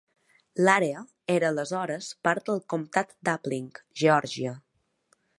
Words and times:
L'àrea 0.67 1.01
era 1.33 1.51
aleshores 1.53 2.07
part 2.27 2.47
del 2.49 2.63
comtat 2.73 3.13
d'Appling, 3.29 3.67
Geòrgia. 4.03 4.55